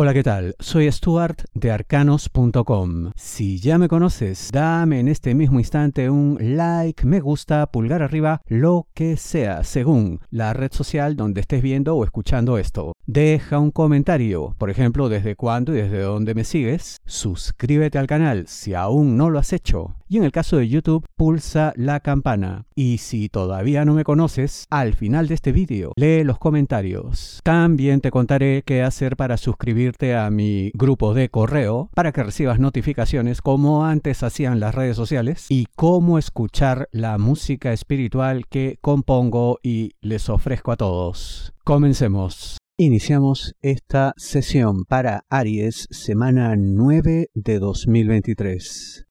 [0.00, 0.54] Hola, ¿qué tal?
[0.60, 3.10] Soy Stuart de arcanos.com.
[3.16, 8.40] Si ya me conoces, dame en este mismo instante un like, me gusta, pulgar arriba,
[8.46, 12.92] lo que sea, según la red social donde estés viendo o escuchando esto.
[13.06, 16.98] Deja un comentario, por ejemplo, desde cuándo y desde dónde me sigues.
[17.04, 19.96] Suscríbete al canal si aún no lo has hecho.
[20.10, 22.66] Y en el caso de YouTube, pulsa la campana.
[22.74, 27.40] Y si todavía no me conoces, al final de este vídeo, lee los comentarios.
[27.42, 32.58] También te contaré qué hacer para suscribirte a mi grupo de correo para que recibas
[32.58, 39.58] notificaciones como antes hacían las redes sociales y cómo escuchar la música espiritual que compongo
[39.62, 41.52] y les ofrezco a todos.
[41.64, 42.58] Comencemos.
[42.76, 49.06] Iniciamos esta sesión para Aries, semana 9 de 2023.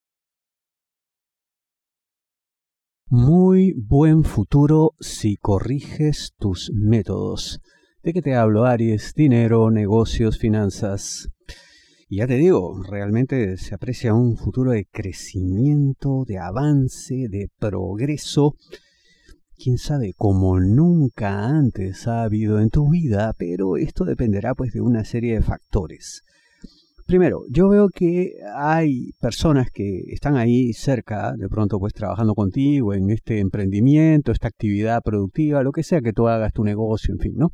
[3.10, 7.62] Muy buen futuro si corriges tus métodos.
[8.08, 9.14] ¿De qué te hablo, Aries?
[9.18, 11.28] Dinero, negocios, finanzas.
[12.08, 18.56] Y ya te digo, realmente se aprecia un futuro de crecimiento, de avance, de progreso.
[19.58, 24.80] Quién sabe, como nunca antes ha habido en tu vida, pero esto dependerá pues de
[24.80, 26.24] una serie de factores.
[27.08, 32.94] Primero, yo veo que hay personas que están ahí cerca, de pronto pues trabajando contigo
[32.94, 37.20] en este emprendimiento, esta actividad productiva, lo que sea que tú hagas tu negocio, en
[37.20, 37.52] fin, ¿no?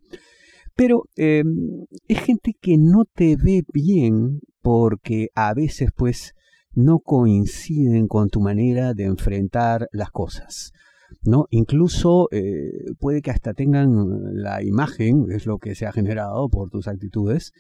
[0.76, 6.34] Pero em, es gente que no te ve bien porque a veces pues
[6.74, 10.74] no coinciden con tu manera de enfrentar las cosas.
[11.22, 11.48] ¿no?
[11.52, 16.70] Incluso eh, puede que hasta tengan la imagen, es lo que se ha generado por
[16.70, 17.54] tus actitudes,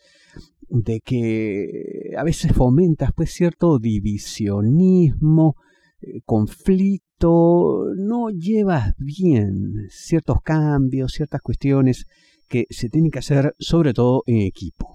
[0.69, 5.55] de que a veces fomentas pues cierto divisionismo,
[6.01, 12.05] eh, conflicto, no llevas bien ciertos cambios, ciertas cuestiones
[12.53, 14.93] que se tiene que hacer sobre todo en equipo.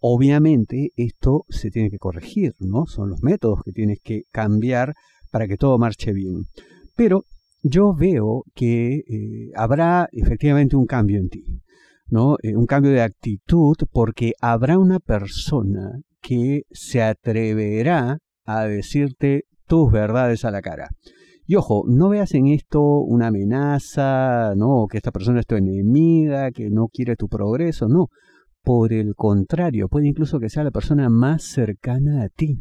[0.00, 2.86] Obviamente esto se tiene que corregir, ¿no?
[2.86, 4.94] Son los métodos que tienes que cambiar
[5.30, 6.46] para que todo marche bien.
[6.96, 7.24] Pero
[7.60, 11.44] yo veo que eh, habrá efectivamente un cambio en ti,
[12.06, 12.36] ¿no?
[12.42, 19.92] Eh, un cambio de actitud porque habrá una persona que se atreverá a decirte tus
[19.92, 20.88] verdades a la cara.
[21.50, 26.50] Y ojo, no veas en esto una amenaza, no, que esta persona es tu enemiga,
[26.50, 28.08] que no quiere tu progreso, no.
[28.62, 32.58] Por el contrario, puede incluso que sea la persona más cercana a ti,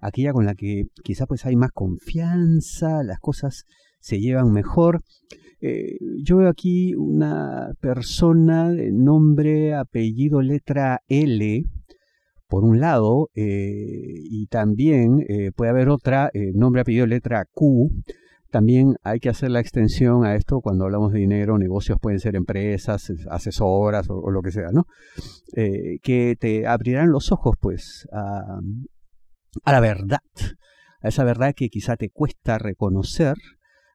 [0.00, 3.64] aquella con la que quizá pues hay más confianza, las cosas
[3.98, 5.00] se llevan mejor.
[5.60, 11.64] Eh, yo veo aquí una persona de nombre, apellido, letra L,
[12.52, 17.88] por un lado, eh, y también eh, puede haber otra, eh, nombre, apellido, letra Q.
[18.50, 22.36] También hay que hacer la extensión a esto cuando hablamos de dinero, negocios pueden ser
[22.36, 24.84] empresas, asesoras o, lo que sea, ¿no?
[25.54, 28.60] que te abrirán los ojos, pues, a,
[29.64, 30.18] a la verdad,
[31.00, 33.36] a esa verdad que quizá te cuesta reconocer,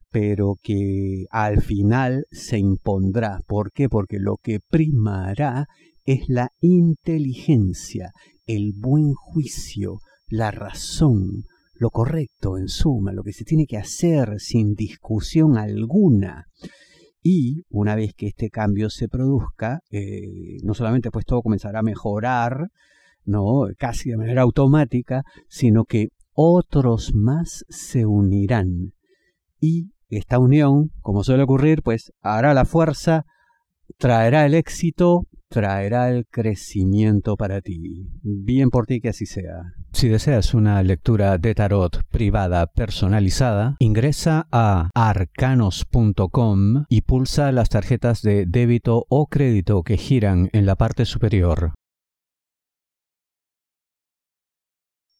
[0.09, 3.41] pero que al final se impondrá.
[3.45, 3.87] ¿Por qué?
[3.87, 5.67] Porque lo que primará
[6.05, 8.13] es la inteligencia,
[8.47, 11.43] el buen juicio, la razón,
[11.75, 16.45] lo correcto en suma, lo que se tiene que hacer sin discusión alguna.
[17.21, 21.83] Y una vez que este cambio se produzca, eh, no solamente pues todo comenzará a
[21.83, 22.69] mejorar,
[23.25, 28.93] no casi de manera automática, sino que otros más se unirán.
[29.59, 33.25] Y esta unión, como suele ocurrir, pues hará la fuerza,
[33.97, 38.09] traerá el éxito traerá el crecimiento para ti.
[38.21, 39.73] Bien por ti que así sea.
[39.93, 48.21] Si deseas una lectura de tarot privada personalizada, ingresa a arcanos.com y pulsa las tarjetas
[48.21, 51.73] de débito o crédito que giran en la parte superior.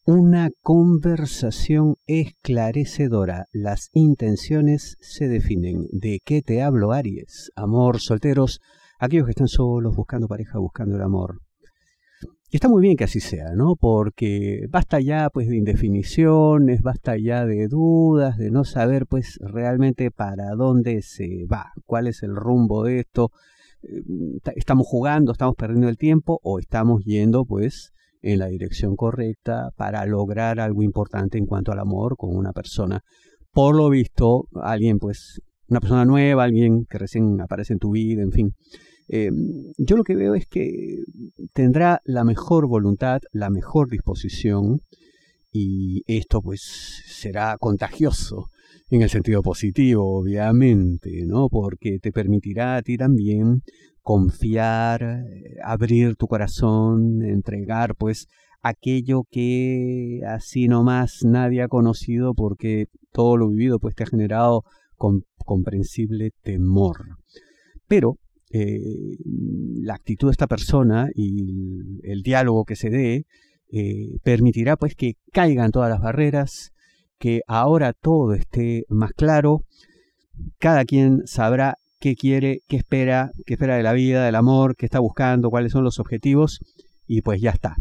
[0.04, 3.44] Una conversación esclarecedora.
[3.52, 5.86] Las intenciones se definen.
[5.92, 7.50] ¿De qué te hablo, Aries?
[7.56, 8.60] Amor, solteros
[8.98, 11.40] aquellos que están solos, buscando pareja, buscando el amor.
[12.50, 13.76] Y está muy bien que así sea, ¿no?
[13.76, 20.10] Porque basta ya pues de indefiniciones, basta ya de dudas, de no saber pues realmente
[20.10, 23.30] para dónde se va, cuál es el rumbo de esto.
[23.82, 24.02] Eh,
[24.56, 27.92] estamos jugando, estamos perdiendo el tiempo o estamos yendo pues
[28.22, 33.02] en la dirección correcta para lograr algo importante en cuanto al amor con una persona.
[33.52, 38.22] Por lo visto, alguien pues, una persona nueva, alguien que recién aparece en tu vida,
[38.22, 38.54] en fin.
[39.08, 39.30] Eh,
[39.78, 41.02] yo lo que veo es que
[41.52, 44.82] tendrá la mejor voluntad, la mejor disposición
[45.50, 48.50] y esto pues será contagioso
[48.90, 51.48] en el sentido positivo, obviamente, ¿no?
[51.48, 53.62] Porque te permitirá a ti también
[54.02, 55.24] confiar,
[55.64, 58.26] abrir tu corazón, entregar pues
[58.62, 64.64] aquello que así nomás nadie ha conocido porque todo lo vivido pues te ha generado
[65.44, 67.16] comprensible temor.
[67.86, 68.18] Pero
[68.50, 69.16] eh,
[69.82, 73.26] la actitud de esta persona y el, diálogo que se dé
[73.70, 76.72] eh, permitirá pues que caigan todas las barreras,
[77.18, 79.64] que ahora todo esté más claro,
[80.58, 84.86] cada quien sabrá qué quiere, qué espera, qué espera de la vida, del amor, qué
[84.86, 86.60] está buscando, cuáles son los objetivos
[87.06, 87.76] y pues ya está.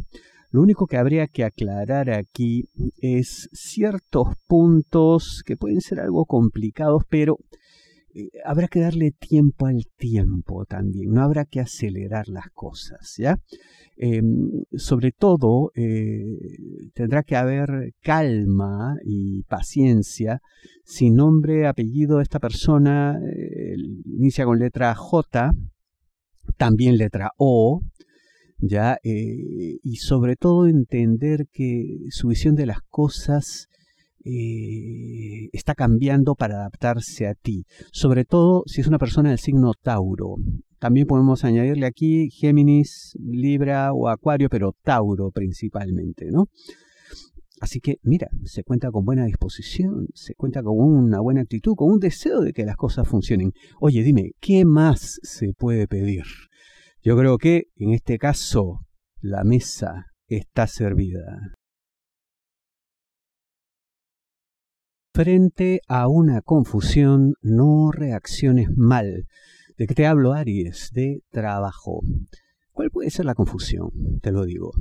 [0.50, 2.70] Lo único que habría que aclarar aquí
[3.02, 7.38] es ciertos puntos que pueden ser algo complicados, pero
[8.14, 13.38] eh, habrá que darle tiempo al tiempo también, no habrá que acelerar las cosas, ¿ya?
[13.96, 16.40] Em, sobre todo, eh,
[16.94, 20.42] tendrá que haber calma y paciencia.
[20.84, 25.54] Si nombre, apellido de esta persona eh, inicia con letra J,
[26.58, 27.82] también letra O,
[28.59, 28.98] ¿ya?
[29.04, 33.68] Eh, y sobre todo entender que su visión de las cosas
[34.24, 39.71] eh, está cambiando para adaptarse a ti, sobre todo si es una persona del signo
[39.81, 40.36] Tauro.
[40.80, 46.48] También podemos añadirle aquí Géminis, Libra o Acuario, pero Tauro principalmente, ¿no?
[47.60, 51.92] Así que, mira, se cuenta con buena disposición, se cuenta con una buena actitud, con
[51.92, 53.51] un deseo de que las cosas funcionen.
[53.80, 56.24] Oye, dime, ¿qué más se puede pedir?
[57.07, 58.81] Yo creo que en este caso
[59.21, 61.54] la mesa está servida.
[65.13, 69.24] Frente a una confusión, no reacciones mal.
[69.77, 70.89] ¿De qué te hablo, Aries?
[70.92, 72.01] De trabajo.
[72.74, 73.89] ¿Cuál puede ser la confusión?
[74.21, 74.74] Te lo digo.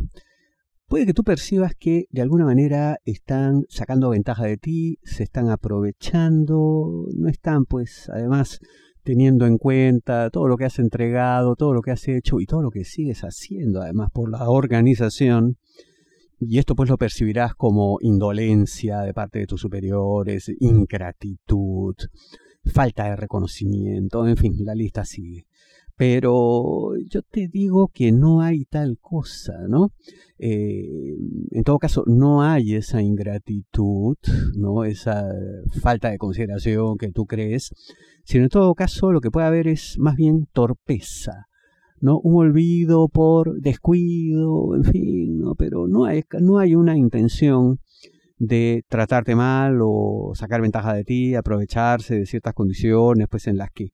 [0.89, 5.49] Puede que tú percibas que de alguna manera están sacando ventaja de ti, se están
[5.49, 8.59] aprovechando, no están pues además
[9.07, 12.61] teniendo en cuenta todo lo que has entregado, todo lo que has hecho y todo
[12.61, 15.59] lo que sigues haciendo además por la organización.
[16.41, 21.95] Y esto pues lo percibirás como indolencia de parte de tus superiores, ingratitud,
[22.65, 25.47] falta de reconocimiento, en fin, la lista sigue.
[25.97, 29.93] Pero yo te digo que no hay tal cosa, ¿no?
[30.39, 31.17] Eh,
[31.53, 34.17] en todo caso, no hay esa ingratitud,
[34.57, 34.85] ¿no?
[34.85, 35.25] Esa
[35.81, 37.71] falta de consideración que tú crees,
[38.25, 41.47] sino en todo caso lo que puede haber es más bien torpeza,
[41.99, 42.19] ¿no?
[42.19, 45.55] Un olvido por descuido, en fin, ¿no?
[45.55, 47.79] Pero no hay, no hay una intención
[48.39, 53.71] de tratarte mal o sacar ventaja de ti, aprovecharse de ciertas condiciones pues en las
[53.71, 53.93] que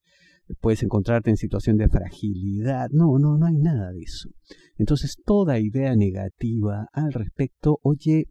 [0.59, 2.89] puedes encontrarte en situación de fragilidad.
[2.91, 4.29] No, no, no hay nada de eso.
[4.77, 8.25] Entonces toda idea negativa al respecto, oye,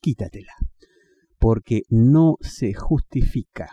[0.00, 0.52] quítatela,
[1.38, 3.68] porque no se justifica.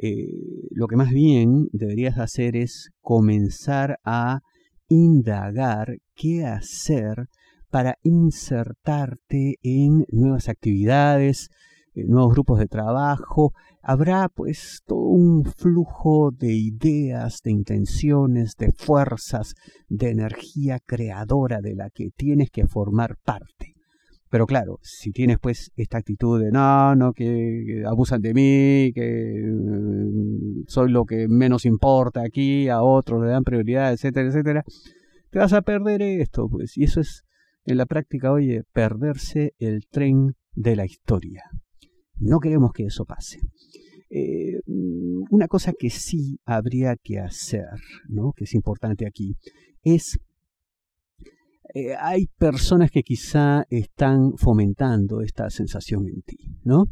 [0.00, 4.40] Eh, lo que más bien deberías hacer es comenzar a
[4.88, 7.28] indagar qué hacer
[7.70, 11.48] para insertarte en nuevas actividades,
[12.06, 13.52] nuevos grupos de trabajo.
[13.82, 19.54] Habrá pues todo un flujo de ideas, de intenciones, de fuerzas,
[19.88, 23.74] de energía creadora de la que tienes que formar parte.
[24.30, 29.42] Pero claro, si tienes pues esta actitud de no, no, que, abusan de mí, que
[29.42, 34.64] mm, soy lo que menos importa aquí, a otros le dan prioridad, etcétera, etcétera,
[35.30, 36.76] te vas a perder esto, pues.
[36.76, 37.24] Y eso es,
[37.64, 41.44] en la práctica, oye, perderse el tren de la historia.
[42.20, 43.40] No queremos que eso pase.
[44.10, 47.68] Eh, mm, una cosa que sí habría que hacer,
[48.08, 48.32] ¿no?
[48.34, 49.36] que es importante aquí,
[49.82, 50.18] es
[51.74, 56.86] eh, hay personas que quizá están fomentando esta sensación en ti, ¿no?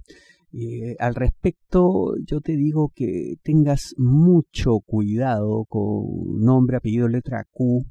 [0.52, 7.86] Eh, al respecto, yo te digo que tengas mucho cuidado con nombre, apellido, letra Q,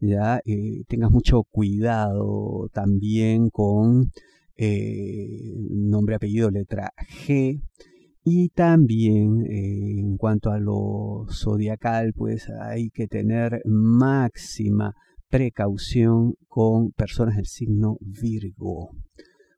[0.00, 0.40] ya
[0.86, 4.12] tengas mucho cuidado también con
[4.58, 6.92] nombre, apellido, letra
[7.26, 7.60] G,
[8.24, 14.94] y también en cuanto a lo zodiacal, pues hay que tener máxima
[15.28, 18.90] precaución con personas del signo Virgo,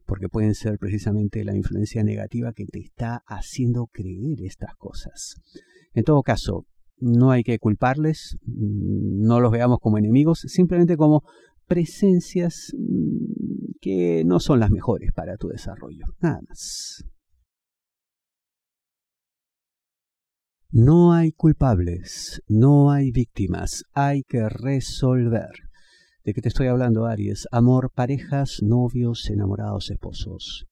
[0.07, 5.37] porque pueden ser precisamente la influencia negativa que te está haciendo creer estas cosas.
[5.95, 6.66] En todo caso,
[6.99, 11.23] no hay que culparles, mm, no los veamos como enemigos, simplemente como
[11.66, 13.29] presencias mm,
[13.80, 16.04] que no son las mejores para tu desarrollo.
[16.20, 17.04] Nada más.
[20.72, 25.50] No hay culpables, no hay víctimas, hay que resolver.
[26.25, 27.49] ¿De qué te estoy hablando, Aries?
[27.50, 30.66] Amor, parejas, novios, enamorados, esposos.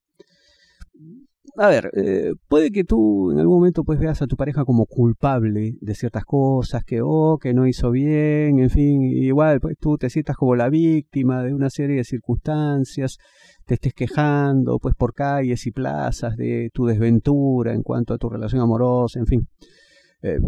[1.57, 4.87] A ver, eh, puede que tú en algún momento pues veas a tu pareja como
[4.87, 9.97] culpable de ciertas cosas, que oh, que no hizo bien, en fin, igual pues tú
[9.99, 13.19] te sientas como la víctima de una serie de circunstancias,
[13.67, 18.29] te estés quejando pues por calles y plazas de tu desventura en cuanto a tu
[18.29, 19.49] relación amorosa, en fin.
[20.23, 20.39] Eh,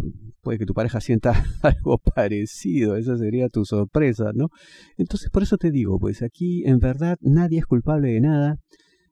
[0.42, 4.48] puede que tu pareja sienta algo parecido, esa sería tu sorpresa, ¿no?
[4.96, 8.56] Entonces, por eso te digo, pues aquí en verdad nadie es culpable de nada,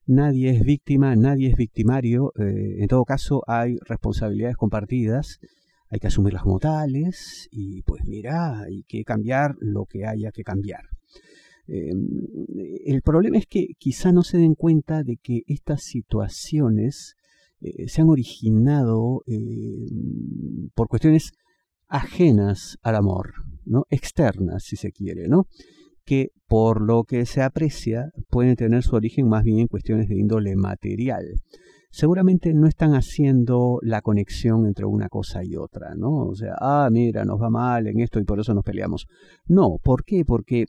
[0.08, 5.38] nadie es víctima, nadie es victimario, eh, en todo caso hay responsabilidades compartidas,
[5.90, 10.42] hay que asumirlas como tales y pues mira, hay que cambiar lo que haya que
[10.42, 10.84] cambiar.
[11.66, 12.08] Em,
[12.86, 17.14] el problema es que quizá no se den cuenta de que estas situaciones
[17.60, 19.86] eh, se han originado eh,
[20.74, 21.32] por cuestiones
[21.86, 23.32] ajenas al amor,
[23.64, 23.84] ¿no?
[23.90, 25.46] externas si se quiere, ¿no?
[26.08, 30.16] Que por lo que se aprecia pueden tener su origen más bien en cuestiones de
[30.16, 31.34] índole material.
[31.90, 36.14] Seguramente no están haciendo la conexión entre una cosa y otra, ¿no?
[36.24, 39.06] O sea, ah, mira, nos va mal en esto y por eso nos peleamos.
[39.46, 40.24] No, ¿por qué?
[40.24, 40.64] Porque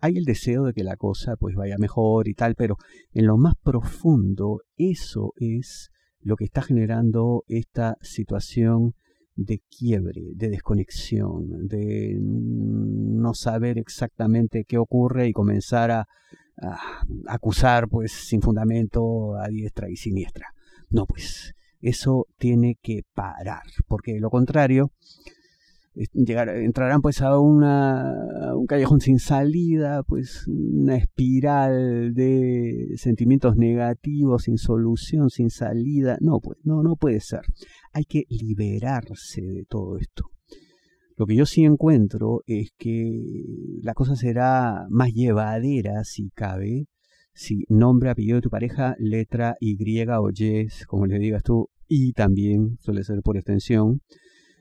[0.00, 2.76] hay el deseo de que la cosa pues vaya mejor y tal, pero
[3.12, 8.94] en lo más profundo eso es lo que está generando esta situación
[9.36, 16.06] de quiebre, de desconexión, de no saber exactamente qué ocurre y comenzar a,
[17.26, 20.46] acusar pues sin fundamento a diestra y siniestra.
[20.88, 24.92] No, pues eso tiene que parar, porque de lo contrario
[25.94, 34.44] llegar, entrarán pues a, una, un callejón sin salida, pues una espiral de sentimientos negativos,
[34.44, 36.16] sin solución, sin salida.
[36.20, 37.42] No, pues no, no puede ser.
[37.92, 40.30] Hay que liberarse de todo esto.
[41.16, 43.22] Lo que yo sí encuentro es que
[43.82, 46.86] la cosa será más llevadera si cabe,
[47.32, 52.12] si nombre, apellido de tu pareja, letra Y o Y, como le digas tú, y
[52.12, 54.00] también suele ser por extensión,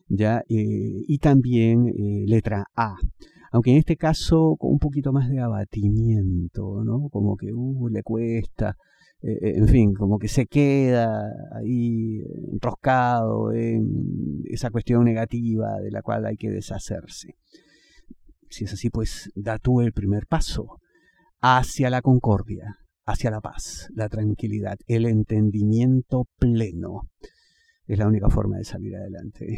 [0.08, 0.40] ¿ya?
[0.50, 2.96] Eh, y también eh, letra A.
[3.52, 7.10] Aunque en este caso con un poquito más de abatimiento, ¿no?
[7.10, 8.76] Como que uh, le cuesta,
[9.22, 16.02] eh, en fin, como que se queda ahí enroscado en esa cuestión negativa de la
[16.02, 17.36] cual hay que deshacerse.
[18.50, 20.80] Si es así, pues da tú el primer paso
[21.42, 27.10] hacia la concordia, hacia la paz, la tranquilidad, el entendimiento pleno.
[27.86, 29.58] Es la única forma de salir adelante.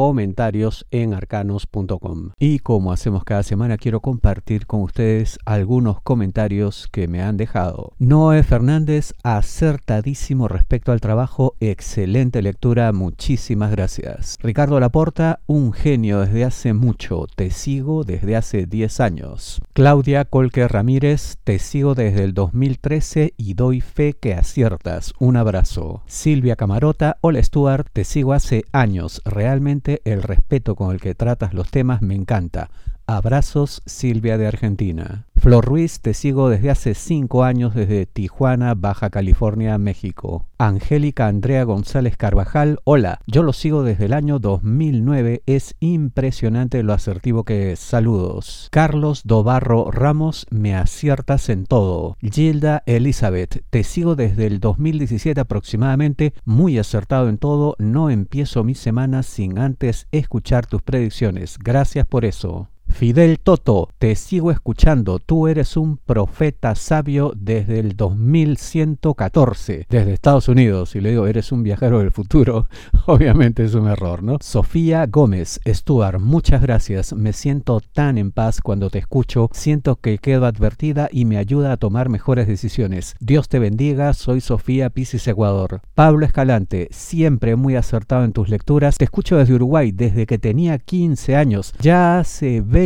[0.01, 2.31] comentarios en arcanos.com.
[2.39, 7.93] Y como hacemos cada semana, quiero compartir con ustedes algunos comentarios que me han dejado.
[7.99, 14.39] Noé Fernández, acertadísimo respecto al trabajo, excelente lectura, muchísimas gracias.
[14.41, 19.61] Ricardo Laporta, un genio desde hace mucho, te sigo desde hace 10 años.
[19.73, 25.13] Claudia Colque Ramírez, te sigo desde el 2013 y doy fe que aciertas.
[25.19, 26.01] Un abrazo.
[26.07, 31.53] Silvia Camarota, hola Stuart, te sigo hace años, realmente el respeto con el que tratas
[31.53, 32.69] los temas me encanta.
[33.17, 35.25] Abrazos, Silvia de Argentina.
[35.35, 40.45] Flor Ruiz, te sigo desde hace cinco años desde Tijuana, Baja California, México.
[40.59, 46.93] Angélica Andrea González Carvajal, hola, yo lo sigo desde el año 2009, es impresionante lo
[46.93, 47.79] asertivo que es.
[47.79, 48.69] Saludos.
[48.71, 52.15] Carlos Dobarro Ramos, me aciertas en todo.
[52.21, 58.75] Gilda Elizabeth, te sigo desde el 2017 aproximadamente, muy acertado en todo, no empiezo mi
[58.75, 61.57] semana sin antes escuchar tus predicciones.
[61.59, 62.69] Gracias por eso.
[62.91, 65.19] Fidel Toto, te sigo escuchando.
[65.19, 70.95] Tú eres un profeta sabio desde el 2114, desde Estados Unidos.
[70.95, 72.67] Y le digo, eres un viajero del futuro.
[73.07, 74.37] Obviamente es un error, ¿no?
[74.41, 77.13] Sofía Gómez, Stuart, muchas gracias.
[77.13, 79.49] Me siento tan en paz cuando te escucho.
[79.53, 83.15] Siento que quedo advertida y me ayuda a tomar mejores decisiones.
[83.19, 84.13] Dios te bendiga.
[84.13, 85.81] Soy Sofía Pisis Ecuador.
[85.95, 88.97] Pablo Escalante, siempre muy acertado en tus lecturas.
[88.97, 91.73] Te escucho desde Uruguay desde que tenía 15 años.
[91.79, 92.80] Ya hace 20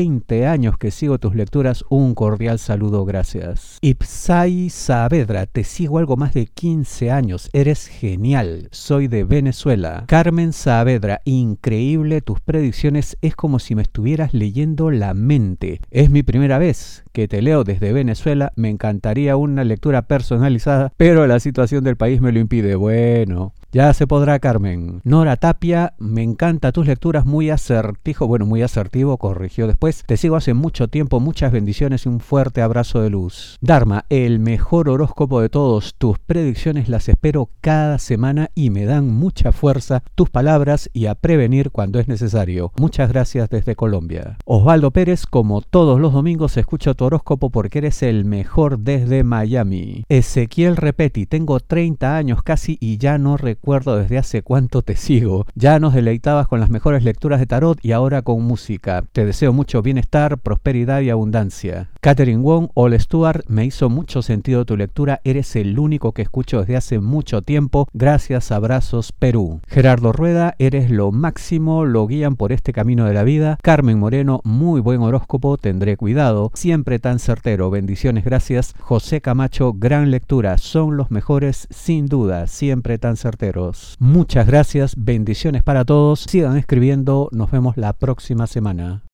[0.46, 3.78] años que sigo tus lecturas, un cordial saludo, gracias.
[3.82, 10.04] Ipsai Saavedra, te sigo algo más de 15 años, eres genial, soy de Venezuela.
[10.08, 15.80] Carmen Saavedra, increíble tus predicciones, es como si me estuvieras leyendo la mente.
[15.92, 18.52] Es mi primera vez que te leo desde Venezuela.
[18.58, 22.76] Me encantaría una lectura personalizada, pero la situación del país me lo impide.
[22.76, 25.02] Bueno, ya se podrá, Carmen.
[25.04, 30.04] Nora Tapia, me encanta tus lecturas, muy asertivo, bueno, muy asertivo, corrigió después.
[30.06, 33.58] Te sigo hace mucho tiempo, muchas bendiciones y un fuerte abrazo de luz.
[33.62, 35.96] Dharma, el mejor horóscopo de todos.
[35.98, 41.16] Tus predicciones las espero cada semana y me dan mucha fuerza tus palabras y a
[41.16, 42.74] prevenir cuando es necesario.
[42.78, 44.38] Muchas gracias desde Colombia.
[44.46, 50.04] Osvaldo Pérez, como todos los domingos, escucho tu horóscopo porque eres el mejor desde Miami.
[50.10, 55.46] Ezequiel Repeti, tengo 30 años casi y ya no recuerdo desde hace cuánto te sigo.
[55.56, 59.04] Ya nos deleitabas con las mejores lecturas de tarot y ahora con música.
[59.12, 61.90] Te deseo mucho bienestar, prosperidad y abundancia.
[62.06, 65.22] Catherine Wong, All Stuart, me hizo mucho sentido tu lectura.
[65.24, 67.88] Eres el único que escucho desde hace mucho tiempo.
[67.96, 69.60] Gracias, abrazos, Perú.
[69.68, 73.58] Gerardo Rueda, eres lo máximo, lo guían por este camino de la vida.
[73.64, 76.52] Carmen Moreno, muy buen horóscopo, tendré cuidado.
[76.54, 78.76] Siempre tan certero, bendiciones, gracias.
[78.80, 83.72] José Camacho, gran lectura, son los mejores, sin duda, siempre tan certero.
[83.98, 86.28] Muchas gracias, bendiciones para todos.
[86.30, 89.02] Sigan escribiendo, nos vemos la próxima semana.